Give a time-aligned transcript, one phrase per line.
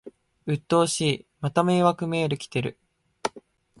[0.47, 2.79] うっとうしい、また迷惑メール来てる